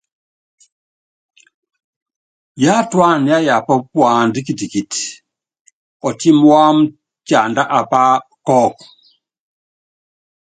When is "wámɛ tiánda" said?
6.49-7.63